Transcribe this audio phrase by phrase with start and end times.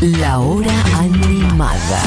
[0.00, 2.00] La hora animada.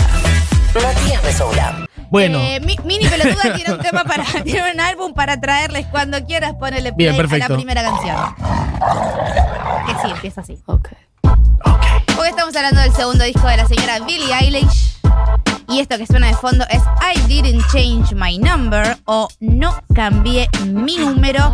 [0.74, 1.86] Matías Mesoula.
[2.10, 4.24] Bueno, Eh, Mi- Mini Pelotuda tiene un tema para.
[4.44, 6.54] Tiene un álbum para traerles cuando quieras.
[6.56, 8.16] Ponele play Bien, a la primera canción.
[9.86, 10.58] Que sí, empieza así.
[10.66, 10.90] Ok.
[12.20, 14.98] Hoy estamos hablando del segundo disco de la señora Billie Eilish.
[15.70, 16.82] Y esto que suena de fondo es
[17.16, 21.52] I Didn't Change My Number o No Cambié Mi Número.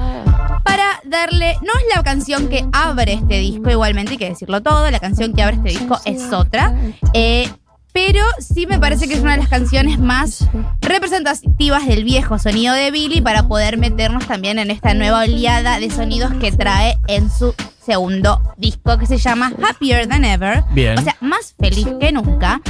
[0.63, 4.89] Para darle, no es la canción que abre este disco, igualmente hay que decirlo todo,
[4.91, 6.75] la canción que abre este disco es otra.
[7.13, 7.49] Eh,
[7.91, 10.47] pero sí me parece que es una de las canciones más
[10.79, 15.89] representativas del viejo sonido de Billy para poder meternos también en esta nueva oleada de
[15.89, 17.55] sonidos que trae en su
[17.89, 20.63] segundo disco que se llama Happier Than Ever.
[20.73, 20.99] Bien.
[20.99, 22.61] O sea, más feliz que nunca.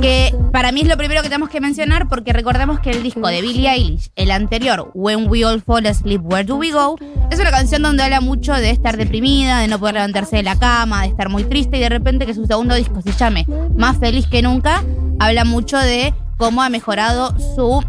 [0.00, 3.26] Que para mí es lo primero que tenemos que mencionar porque recordemos que el disco
[3.26, 6.96] de Billie Eilish, el anterior, When We All Fall Asleep, Where Do We Go,
[7.32, 10.56] es una canción donde habla mucho de estar deprimida, de no poder levantarse de la
[10.56, 13.98] cama, de estar muy triste y de repente que su segundo disco se llame Más
[13.98, 14.84] feliz que nunca,
[15.18, 17.82] habla mucho de cómo ha mejorado su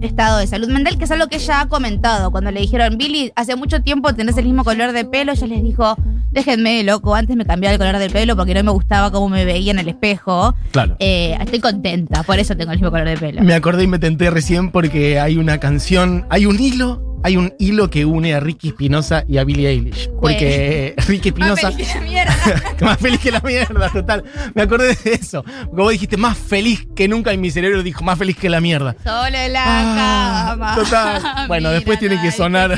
[0.00, 2.30] estado de salud mental, que es algo que ella ha comentado.
[2.30, 5.62] Cuando le dijeron, Billy, hace mucho tiempo tenés el mismo color de pelo, ella les
[5.62, 5.96] dijo,
[6.30, 9.44] déjenme loco, antes me cambiaba el color del pelo porque no me gustaba cómo me
[9.44, 10.54] veía en el espejo.
[10.72, 10.96] claro.
[10.98, 13.42] Eh, estoy contenta, por eso tengo el mismo color de pelo.
[13.42, 17.52] Me acordé y me tenté recién porque hay una canción, hay un hilo, hay un
[17.58, 20.08] hilo que une a Ricky Espinosa y a Billie Eilish.
[20.20, 21.72] Porque Ricky Más Espinosa.
[21.72, 22.36] feliz que la mierda.
[22.80, 24.24] más feliz que la mierda, total.
[24.54, 25.42] Me acordé de eso.
[25.42, 28.60] Porque vos dijiste más feliz que nunca y mi cerebro dijo más feliz que la
[28.60, 28.94] mierda.
[29.04, 30.74] Solo en la Ah, cama.
[30.74, 31.22] Total.
[31.48, 32.70] Bueno, después tiene que sonar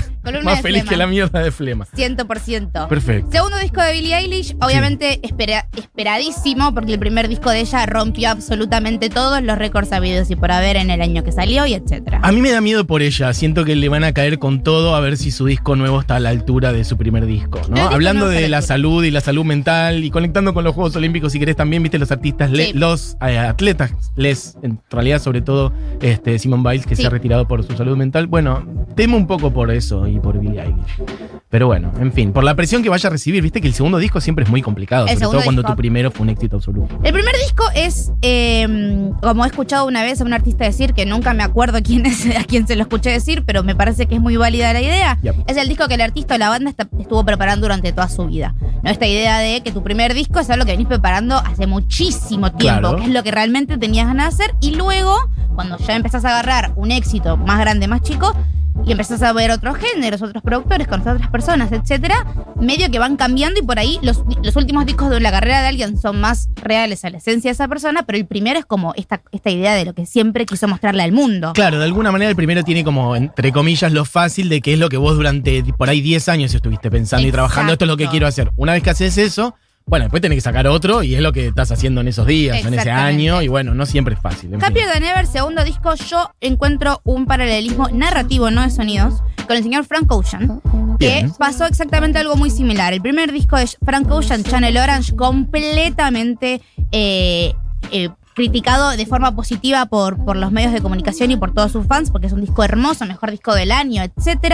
[0.43, 0.89] más feliz flema.
[0.91, 1.87] que la mierda de flema.
[1.97, 2.89] 100%.
[2.89, 3.31] Perfecto.
[3.33, 8.31] Segundo disco de Billie Eilish, obviamente espera- esperadísimo, porque el primer disco de ella rompió
[8.31, 12.21] absolutamente todos los récords habidos y por haber en el año que salió y etcétera.
[12.23, 13.33] A mí me da miedo por ella.
[13.35, 16.17] Siento que le van a caer con todo a ver si su disco nuevo está
[16.17, 17.61] a la altura de su primer disco.
[17.69, 17.77] ¿no?
[17.89, 21.39] Hablando de la salud y la salud mental y conectando con los Juegos Olímpicos, si
[21.39, 26.39] querés también, viste, los artistas, le- los eh, atletas, les, en realidad, sobre todo este,
[26.39, 27.03] Simon Biles, que Sí.
[27.03, 28.27] se ha retirado por su salud mental.
[28.27, 28.65] Bueno,
[28.95, 31.40] temo un poco por eso y por Billie Eilish.
[31.51, 33.99] Pero bueno, en fin, por la presión que vaya a recibir, viste que el segundo
[33.99, 36.97] disco siempre es muy complicado, El sobre todo cuando tu primero fue un éxito absoluto.
[37.03, 41.07] El primer disco es, eh, como he escuchado una vez a un artista decir, que
[41.07, 44.15] nunca me acuerdo quién es, a quién se lo escuché decir, pero me parece que
[44.15, 45.19] es muy válida la idea.
[45.23, 45.35] Yep.
[45.49, 48.27] Es el disco que el artista o la banda está- estuvo preparando durante toda su
[48.27, 48.55] vida.
[48.85, 48.91] ¿No?
[48.91, 52.81] Esta idea de que tu primer disco es algo que venís preparando hace muchísimo tiempo,
[52.81, 52.97] Claro.
[52.97, 55.17] que es lo que realmente tenías ganas de hacer, y luego,
[55.57, 58.37] cuando ya empezás a agarrar un éxito más grande, más chico,
[58.87, 62.27] y empezás a ver otros géneros, otros productores, conocer otras personas, etcétera,
[62.57, 65.69] medio que van cambiando y por ahí los, los últimos discos de la carrera de
[65.69, 68.95] alguien son más reales a la esencia de esa persona, pero el primero es como
[68.97, 71.53] esta, esta idea de lo que siempre quiso mostrarle al mundo.
[71.55, 74.79] Claro, de alguna manera el primero tiene como, entre comillas, lo fácil de que es
[74.79, 77.97] lo que vos durante por ahí 10 años estuviste pensando y trabajando, esto es lo
[77.97, 78.51] que quiero hacer.
[78.57, 79.55] Una vez que haces eso,
[79.91, 82.65] bueno, después tenés que sacar otro y es lo que estás haciendo en esos días,
[82.65, 84.55] en ese año, y bueno, no siempre es fácil.
[84.55, 84.69] en fin.
[84.69, 89.15] Happier Than Ever, segundo disco, yo encuentro un paralelismo narrativo, no de sonidos,
[89.49, 90.63] con el señor Frank Ocean,
[91.01, 92.93] que pasó exactamente algo muy similar.
[92.93, 96.61] El primer disco de Frank Ocean, Channel Orange, completamente
[96.93, 97.53] eh,
[97.91, 101.87] eh, criticado de forma positiva por, por los medios de comunicación y por todos sus
[101.87, 104.03] fans, porque es un disco hermoso, mejor disco del año.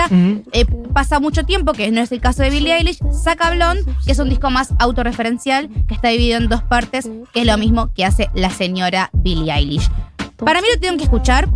[0.06, 0.42] Ujú.
[0.52, 4.10] Eh, pasa mucho tiempo, que no es el caso de Billie Eilish, saca Blonde, que
[4.10, 7.92] es un disco más autorreferencial, que está dividido en dos partes, que es lo mismo
[7.94, 9.88] que hace la señora Billie Eilish.
[10.36, 11.48] Para mí lo tienen que escuchar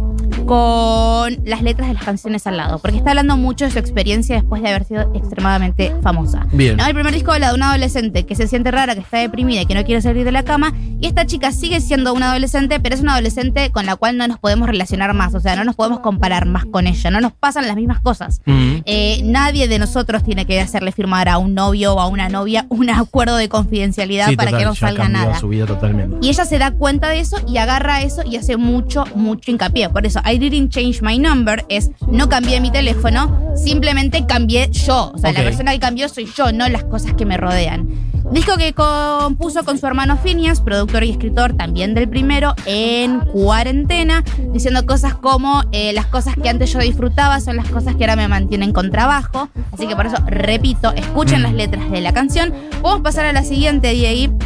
[0.47, 4.37] con las letras de las canciones al lado, porque está hablando mucho de su experiencia
[4.37, 6.47] después de haber sido extremadamente famosa.
[6.53, 6.77] Bien.
[6.77, 6.87] ¿No?
[6.87, 9.67] El primer disco habla de una adolescente que se siente rara, que está deprimida y
[9.67, 12.95] que no quiere salir de la cama, y esta chica sigue siendo una adolescente, pero
[12.95, 15.77] es una adolescente con la cual no nos podemos relacionar más, o sea, no nos
[15.77, 18.41] podemos comparar más con ella, no nos pasan las mismas cosas.
[18.47, 22.67] Eh, nadie de nosotros tiene que hacerle firmar a un novio o a una novia
[22.69, 25.39] un acuerdo de confidencialidad Sí, para total, que no salga nada.
[25.39, 26.17] su vida totalmente.
[26.21, 29.89] Y ella se da cuenta de eso y agarra eso y hace mucho, mucho hincapié.
[29.89, 35.11] Por eso, I didn't change my number es no cambié mi teléfono, simplemente cambié yo.
[35.13, 37.89] O sea, la persona que cambió soy yo, no las cosas que me rodean.
[38.31, 44.23] Disco que compuso con su hermano Phineas, productor y escritor también del primero, en cuarentena,
[44.53, 48.15] diciendo cosas como eh, las cosas que antes yo disfrutaba son las cosas que ahora
[48.15, 49.49] me mantienen con trabajo.
[49.73, 52.55] Así que por eso, repito, escuchen las letras de la canción.
[52.83, 54.39] Vamos a pasar a la siguiente, Diego,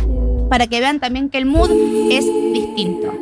[0.49, 1.71] para que vean también que el mood
[2.11, 2.25] es
[2.55, 3.13] distinto.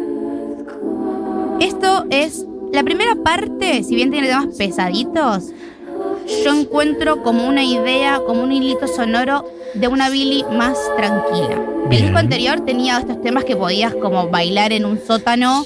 [1.58, 5.50] Esto es la primera parte, si bien tiene temas pesaditos,
[6.44, 11.60] yo encuentro como una idea, como un hilito sonoro de una Billy más tranquila.
[11.90, 15.64] El disco anterior tenía estos temas que podías como bailar en un sótano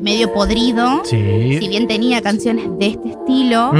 [0.00, 1.02] medio podrido.
[1.04, 1.58] Sí.
[1.60, 3.72] Si bien tenía canciones de este estilo,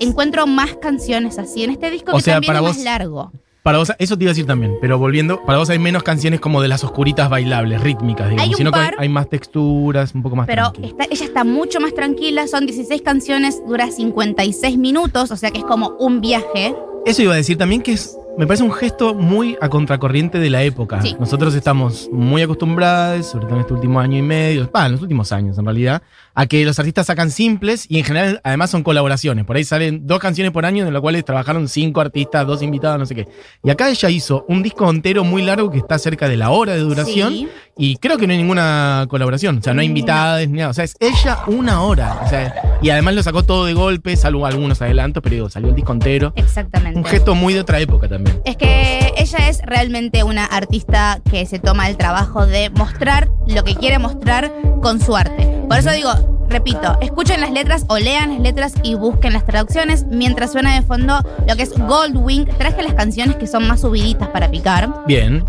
[0.00, 2.84] encuentro más canciones así en este disco O que sea, también para es vos- más
[2.84, 3.32] largo.
[3.62, 6.40] Para vos, eso te iba a decir también, pero volviendo, para vos hay menos canciones
[6.40, 8.94] como de las oscuritas bailables, rítmicas, digamos, Hay un sino que par.
[8.98, 13.02] hay más texturas, un poco más Pero está- ella está mucho más tranquila, son 16
[13.02, 16.74] canciones, dura 56 minutos, o sea que es como un viaje.
[17.06, 20.48] Eso iba a decir también que es, me parece un gesto muy a contracorriente de
[20.48, 21.02] la época.
[21.02, 21.14] Sí.
[21.20, 25.02] Nosotros estamos muy acostumbrados, sobre todo en este último año y medio, bah, en los
[25.02, 26.00] últimos años en realidad,
[26.34, 29.44] a que los artistas sacan simples y en general además son colaboraciones.
[29.44, 32.98] Por ahí salen dos canciones por año en las cuales trabajaron cinco artistas, dos invitados,
[32.98, 33.28] no sé qué.
[33.62, 36.72] Y acá ella hizo un disco entero muy largo que está cerca de la hora
[36.72, 37.48] de duración Sí.
[37.80, 39.56] Y creo que no hay ninguna colaboración.
[39.56, 40.68] O sea, no hay invitadas ni nada.
[40.68, 42.20] O sea, es ella una hora.
[42.22, 45.70] O sea, y además lo sacó todo de golpe, salvo algunos adelantos, pero digo, salió
[45.70, 46.34] el disco entero.
[46.36, 46.98] Exactamente.
[46.98, 48.42] Un gesto muy de otra época también.
[48.44, 53.64] Es que ella es realmente una artista que se toma el trabajo de mostrar lo
[53.64, 54.52] que quiere mostrar
[54.82, 55.46] con su arte.
[55.66, 60.04] Por eso digo, repito, escuchen las letras o lean las letras y busquen las traducciones
[60.04, 61.18] mientras suena de fondo
[61.48, 62.44] lo que es Goldwing.
[62.58, 65.04] Traje las canciones que son más subiditas para picar.
[65.06, 65.46] Bien.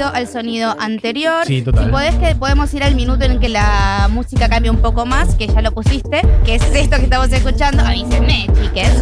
[0.00, 1.44] Parecido al sonido anterior.
[1.46, 1.84] Sí, total.
[1.84, 5.06] Si podés que podemos ir al minuto en el que la música cambia un poco
[5.06, 7.82] más, que ya lo pusiste, que es esto que estamos escuchando.
[7.84, 8.92] Avísenme, chiques.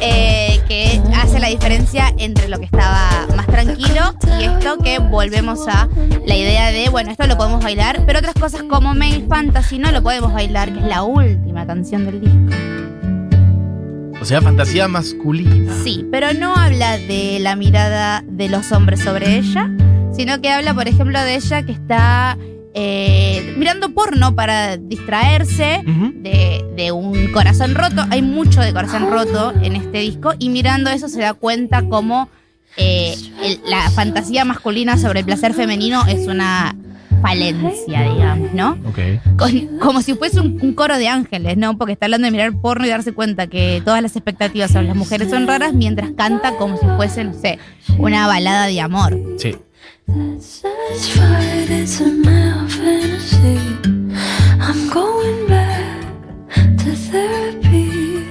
[0.00, 5.66] eh, que hace la diferencia entre lo que estaba más tranquilo y esto que volvemos
[5.68, 5.88] a
[6.26, 9.90] la idea de, bueno, esto lo podemos bailar, pero otras cosas como Male Fantasy no
[9.90, 12.56] lo podemos bailar, que es la última canción del disco.
[14.20, 15.72] O sea, fantasía masculina.
[15.82, 19.70] Sí, pero no habla de la mirada de los hombres sobre ella,
[20.20, 22.36] sino que habla, por ejemplo, de ella que está
[22.74, 25.80] eh, mirando porno para distraerse
[26.22, 28.04] de, de un corazón roto.
[28.10, 32.28] Hay mucho de corazón roto en este disco y mirando eso se da cuenta como
[32.76, 36.76] eh, el- la fantasía masculina sobre el placer femenino es una
[37.22, 38.78] falencia, digamos, ¿no?
[38.86, 38.98] Ok.
[39.38, 41.76] Con- como si fuese un, un coro de ángeles, ¿no?
[41.76, 44.96] Porque está hablando de mirar porno y darse cuenta que todas las expectativas sobre las
[44.96, 47.58] mujeres son raras mientras canta como si fuese, no sé,
[47.98, 49.18] una balada de amor.
[49.38, 49.56] Sí.
[50.10, 53.60] Satisfied, it's a male fantasy.
[54.60, 56.02] I'm going back
[56.78, 58.24] to therapy.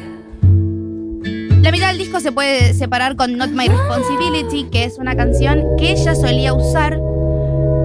[1.61, 5.63] La mitad del disco se puede separar con Not My Responsibility, que es una canción
[5.77, 6.99] que ella solía usar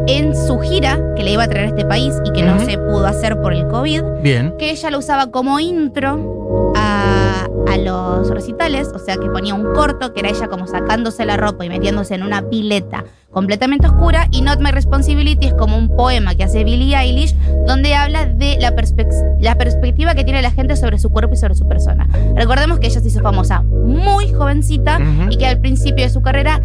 [0.09, 2.77] en su gira que le iba a traer a este país y que no se
[2.77, 4.03] pudo hacer por el COVID.
[4.23, 4.55] Bien.
[4.59, 9.73] que ella lo usaba como intro a, a los recitales, o sea que ponía un
[9.73, 14.29] corto que era ella como sacándose la ropa y metiéndose en una pileta completamente oscura
[14.31, 17.35] y Not My Responsibility es como un poema que hace Billie Eilish
[17.67, 18.73] donde habla de la,
[19.41, 22.09] la perspectiva que tiene la gente sobre su cuerpo y sobre su persona.
[22.37, 24.99] Recordemos que ella se hizo famosa muy jovencita
[25.31, 26.61] y que al principio de su carrera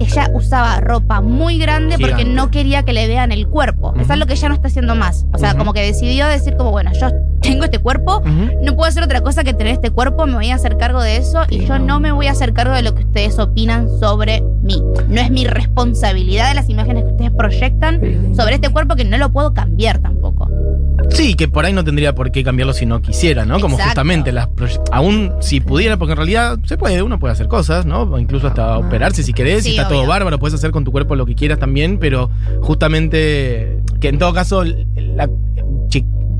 [0.00, 3.94] ella usaba ropa muy grande porque no quería que le vean el cuerpo.
[3.96, 4.12] Es Ujú.
[4.14, 5.26] algo que ella no está haciendo más.
[5.32, 7.08] O sea, como que decidió decir como, bueno, yo
[7.40, 8.22] tengo este cuerpo,
[8.62, 11.16] no puedo hacer otra cosa que tener este cuerpo, me voy a hacer cargo de
[11.16, 14.42] eso y yo no me voy a hacer cargo de lo que ustedes opinan sobre
[14.70, 14.82] mí.
[15.08, 19.18] No es mi responsabilidad de las imágenes que ustedes proyectan sobre este cuerpo que no
[19.18, 20.48] lo puedo cambiar tampoco.
[21.10, 23.54] Sí, que por ahí no tendría por qué cambiarlo si no quisiera, ¿no?
[23.58, 23.88] Como Exacto.
[23.90, 24.48] justamente las
[24.92, 28.02] aún si pudiera, porque en realidad se puede, uno puede hacer cosas, ¿no?
[28.02, 30.92] O incluso hasta operarse si querés, Sí, y está todo bárbaro, puedes hacer con tu
[30.92, 32.30] cuerpo lo que quieras también, pero
[32.60, 35.28] justamente que en todo caso la-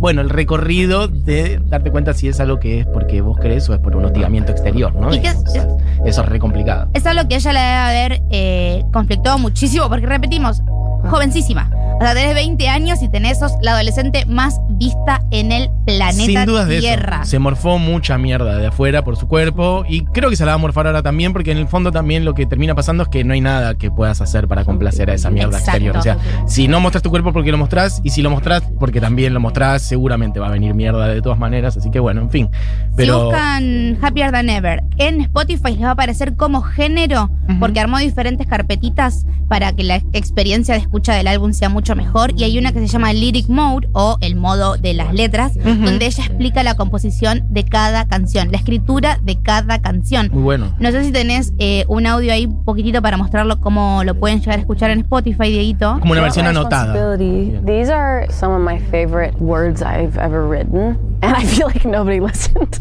[0.00, 3.75] bueno, el recorrido de darte cuenta si es algo que es porque vos querés o
[3.75, 5.15] es por un hostigamiento exterior, ¿no?
[5.15, 5.67] Y que- o sea,
[6.06, 6.89] eso es re complicado.
[6.94, 10.63] Es algo que ella le debe haber eh, conflictado muchísimo porque repetimos,
[11.10, 11.70] jovencísima.
[12.01, 16.25] O sea, tenés 20 años y tenés sos la adolescente más vista en el planeta
[16.25, 17.20] Sin dudas de Tierra.
[17.20, 17.31] eso.
[17.32, 20.55] Se morfó mucha mierda de afuera por su cuerpo y creo que se la va
[20.55, 23.22] a morfar ahora también porque en el fondo también lo que termina pasando es que
[23.22, 25.70] no hay nada que puedas hacer para complacer a esa mierda Exacto.
[25.70, 25.96] exterior.
[25.99, 26.17] O sea,
[26.49, 29.41] si no mostrás tu cuerpo porque lo mostrás y si lo mostrás porque también lo
[29.41, 31.77] mostrás, seguramente va a venir mierda de todas maneras.
[31.77, 32.49] Así que bueno, en fin.
[32.53, 37.81] Si Pero buscan Happier Than Ever en Spotify les va a aparecer como género porque
[37.81, 42.44] armó diferentes carpetitas para que la experiencia de escucha del álbum sea mucho mejor y
[42.44, 45.84] hay una que se llama Lyric Mode o el modo de las letras Ujú.
[45.84, 50.29] donde ella explica la composición de cada canción, la escritura de cada canción.
[50.32, 50.74] muy bueno.
[50.79, 54.41] No sé si tenés eh, un audio ahí un poquitito para mostrarlo cómo lo pueden
[54.41, 55.98] llegar a escuchar en Spotify, Dieguito.
[56.00, 57.17] Como una versión anotada.
[57.19, 62.20] These are some of my favorite words I've ever written, and I feel like nobody
[62.27, 62.81] listened.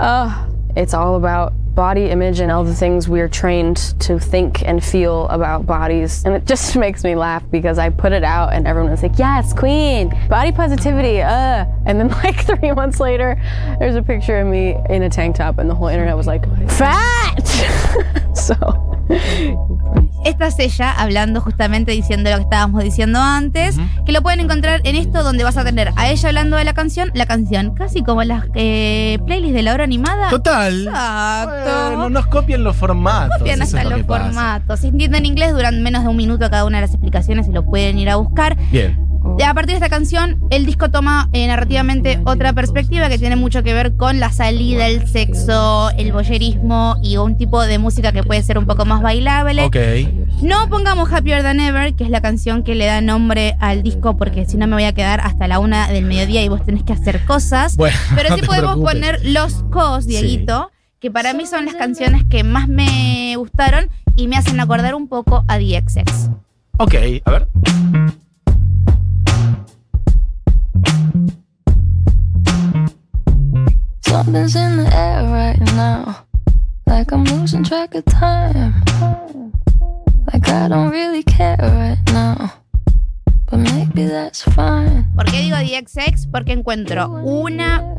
[0.00, 4.82] uh, it's all about body image and all the things we're trained to think and
[4.84, 6.24] feel about bodies.
[6.24, 9.18] And it just makes me laugh because I put it out and everyone was like,
[9.18, 11.64] yes, queen, body positivity, uh.
[11.86, 13.40] And then like three months later,
[13.78, 16.44] there's a picture of me in a tank top and the whole internet was like,
[16.70, 17.42] fat!
[18.34, 19.68] so.
[20.24, 23.76] Esta es ella hablando justamente diciendo lo que estábamos diciendo antes,
[24.06, 26.74] que lo pueden encontrar en esto donde vas a tener a ella hablando de la
[26.74, 30.30] canción, la canción, casi como las eh, playlists de la hora animada.
[30.30, 30.86] Total.
[30.86, 31.86] Exacto.
[31.88, 33.38] Bueno, nos copian los formatos.
[33.38, 34.80] Copian hasta es lo los formatos.
[34.80, 37.64] Si entienden inglés, duran menos de un minuto cada una de las explicaciones y lo
[37.64, 38.56] pueden ir a buscar.
[38.70, 39.11] Bien.
[39.38, 43.36] De- A partir de esta canción, el disco toma eh, narrativamente otra perspectiva que tiene
[43.36, 48.12] mucho que ver con la salida, el sexo, el boyerismo y un tipo de música
[48.12, 49.64] que puede ser un poco más bailable.
[49.64, 49.76] Ok.
[50.42, 54.16] No pongamos Happier Than Ever, que es la canción que le da nombre al disco,
[54.16, 56.82] porque si no me voy a quedar hasta la una del mediodía y vos tenés
[56.82, 57.76] que hacer cosas.
[57.82, 58.94] Bueno, Pero sí podemos preocupes.
[58.94, 60.70] poner Los Cos, Dieguito,
[61.00, 65.08] que para mí son las canciones que más me gustaron y me hacen acordar un
[65.08, 66.28] poco a DXX.
[66.78, 67.48] Ok, a ver.
[74.32, 76.24] Something's in the air right now.
[76.86, 78.72] Like I'm losing track of time.
[80.32, 82.50] Like I don't really care right now.
[83.50, 85.04] But maybe that's fine.
[85.14, 86.28] ¿Por qué digo DXX?
[86.32, 87.91] Porque encuentro una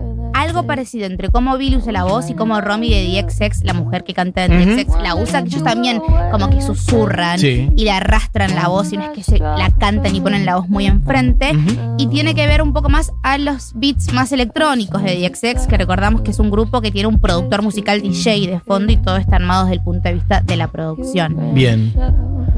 [0.44, 4.04] algo parecido entre cómo Billy usa la voz y cómo Romy de DXX, la mujer
[4.04, 4.72] que canta en Ujú.
[4.76, 7.70] DXX, la usa, que ellos también como que susurran Sí.
[7.76, 10.58] y le arrastran la voz y no es que se la cantan y ponen la
[10.58, 11.52] voz muy enfrente.
[11.98, 15.78] Y tiene que ver un poco más a los beats más electrónicos de DXX, que
[15.78, 19.18] recordamos que es un grupo que tiene un productor musical DJ de fondo y todo
[19.18, 21.54] está armado desde el punto de vista de la producción.
[21.54, 21.94] Bien.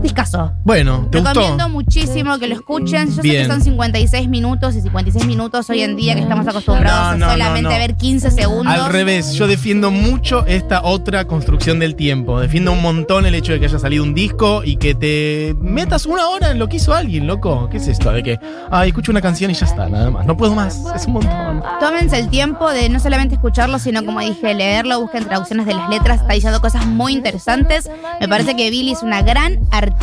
[0.05, 0.53] Discaso.
[0.63, 1.33] Bueno, ¿te gustó?
[1.33, 3.07] Recomiendo muchísimo que lo escuchen.
[3.09, 7.17] Yo sé que son 56 minutos y 56 minutos hoy en día que estamos acostumbrados
[7.17, 7.69] No, no, a solamente no.
[7.79, 8.71] ver 15 segundos.
[8.71, 12.39] Al revés, yo defiendo mucho esta otra construcción del tiempo.
[12.39, 16.05] Defiendo un montón el hecho de que haya salido un disco y que te metas
[16.05, 17.67] una hora en lo que hizo alguien, loco.
[17.71, 18.11] ¿Qué es esto?
[18.11, 20.27] De que, ay, escucho una canción y ya está, nada más.
[20.27, 20.83] No puedo más.
[20.95, 21.63] Es un montón.
[21.79, 25.89] Tómense el tiempo de no solamente escucharlo, sino como dije, leerlo, busquen traducciones de las
[25.89, 27.89] letras, está diciendo cosas muy interesantes.
[28.21, 29.94] Me parece que Billy es una gran artista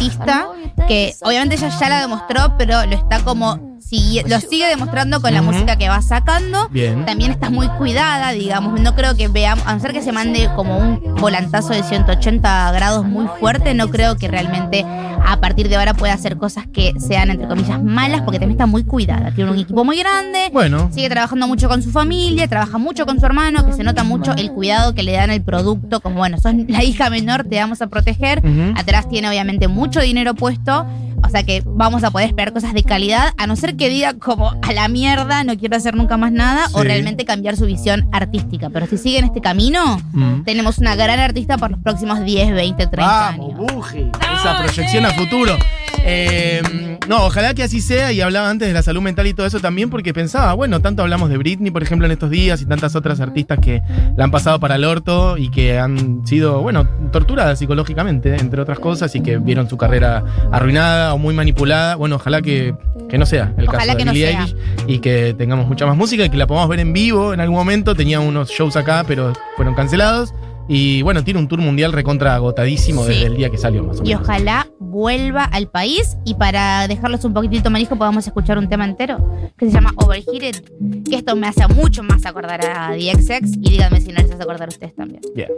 [0.89, 5.35] que obviamente ella ya la demostró, pero lo está como sigue- lo sigue demostrando con
[5.35, 6.69] la música que va sacando.
[6.71, 7.05] Bien.
[7.05, 8.81] También está muy cuidada, digamos.
[8.81, 12.73] No creo que veamos, a no ser que se mande como un volantazo de 180
[12.73, 14.85] grados muy fuerte, no creo que realmente
[15.25, 18.67] a partir de ahora pueda hacer cosas que sean, entre comillas, malas, porque también está
[18.67, 19.31] muy cuidada.
[19.35, 20.49] Tiene un equipo muy grande.
[20.53, 24.03] Bueno, Sigue trabajando mucho con su familia, trabaja mucho con su hermano, que se nota
[24.05, 27.57] mucho el cuidado que le dan al producto, como bueno, sos la hija menor, te
[27.59, 28.43] vamos a proteger.
[28.77, 30.87] Atrás tiene obviamente mucho dinero puesto,
[31.25, 34.15] o sea que vamos a poder esperar cosas de calidad, a no ser que diga
[34.15, 38.09] como a la mierda, no quiero hacer nunca más nada, o realmente cambiar su visión
[38.13, 38.71] artística.
[38.71, 40.43] Pero si siguen este camino, Mm.
[40.45, 43.73] tenemos una gran artista por los próximos 10, 20, 30 Vamos, años.
[43.75, 44.11] Buji.
[44.41, 45.57] Esa proyección a futuro.
[46.05, 48.13] Eh, no, ojalá que así sea.
[48.13, 51.03] Y hablaba antes de la salud mental y todo eso también, porque pensaba, bueno, tanto
[51.03, 53.81] hablamos de Britney, por ejemplo, en estos días, y tantas otras artistas que
[54.17, 58.79] la han pasado para el orto y que han sido, bueno, torturadas psicológicamente, entre otras
[58.79, 61.97] cosas, y que vieron su carrera arruinada o muy manipulada.
[61.97, 62.75] Bueno, ojalá que,
[63.09, 64.29] que no sea el Ojalá caso de no Billie.
[64.29, 64.57] Eilish
[64.87, 67.57] y que tengamos mucha más música y que la podamos ver en vivo en algún
[67.57, 67.95] momento.
[67.95, 70.35] Tenía unos shows acá, pero fueron cancelados.
[70.69, 73.11] Y bueno, tiene un tour mundial recontra agotadísimo sí.
[73.11, 74.09] desde el día que salió, más o menos.
[74.09, 76.17] Y ojalá vuelva al país.
[76.25, 79.19] Y para dejarlos un poquitito manijo, podemos escuchar un tema entero
[79.57, 80.63] que se llama Overheated.
[81.09, 83.57] Que esto me hace mucho más acordar a DXX.
[83.61, 85.21] Y díganme si no les hace acordar a ustedes también.
[85.35, 85.49] Yeah.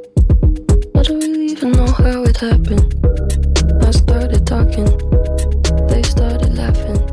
[3.80, 4.86] I started talking,
[5.88, 7.03] they started laughing.